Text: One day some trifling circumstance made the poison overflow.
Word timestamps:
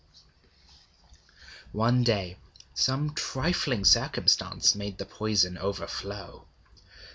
One 1.73 2.01
day 2.03 2.37
some 2.73 3.13
trifling 3.13 3.85
circumstance 3.85 4.73
made 4.73 4.97
the 4.97 5.05
poison 5.05 5.59
overflow. 5.59 6.47